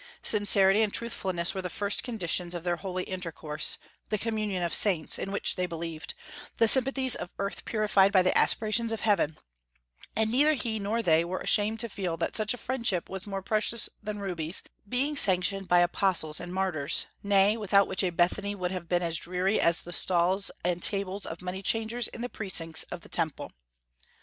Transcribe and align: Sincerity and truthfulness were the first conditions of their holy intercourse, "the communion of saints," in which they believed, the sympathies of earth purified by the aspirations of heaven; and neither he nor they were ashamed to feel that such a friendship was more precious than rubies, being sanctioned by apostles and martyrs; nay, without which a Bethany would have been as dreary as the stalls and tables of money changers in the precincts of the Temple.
Sincerity 0.23 0.81
and 0.81 0.91
truthfulness 0.91 1.53
were 1.53 1.61
the 1.61 1.69
first 1.69 2.03
conditions 2.03 2.55
of 2.55 2.63
their 2.63 2.77
holy 2.77 3.03
intercourse, 3.03 3.77
"the 4.09 4.17
communion 4.17 4.63
of 4.63 4.73
saints," 4.73 5.19
in 5.19 5.31
which 5.31 5.55
they 5.57 5.67
believed, 5.67 6.15
the 6.57 6.67
sympathies 6.67 7.13
of 7.13 7.29
earth 7.37 7.63
purified 7.65 8.11
by 8.11 8.23
the 8.23 8.35
aspirations 8.35 8.91
of 8.91 9.01
heaven; 9.01 9.37
and 10.15 10.31
neither 10.31 10.55
he 10.55 10.79
nor 10.79 11.03
they 11.03 11.23
were 11.23 11.37
ashamed 11.39 11.79
to 11.79 11.87
feel 11.87 12.17
that 12.17 12.35
such 12.35 12.51
a 12.51 12.57
friendship 12.57 13.11
was 13.11 13.27
more 13.27 13.43
precious 13.43 13.89
than 14.01 14.17
rubies, 14.17 14.63
being 14.89 15.15
sanctioned 15.15 15.67
by 15.67 15.81
apostles 15.81 16.39
and 16.39 16.51
martyrs; 16.51 17.05
nay, 17.21 17.55
without 17.55 17.87
which 17.87 18.01
a 18.01 18.09
Bethany 18.09 18.55
would 18.55 18.71
have 18.71 18.89
been 18.89 19.03
as 19.03 19.17
dreary 19.17 19.59
as 19.61 19.81
the 19.81 19.93
stalls 19.93 20.49
and 20.63 20.81
tables 20.81 21.27
of 21.27 21.43
money 21.43 21.61
changers 21.61 22.07
in 22.07 22.21
the 22.21 22.27
precincts 22.27 22.81
of 22.89 23.01
the 23.01 23.07
Temple. 23.09 23.51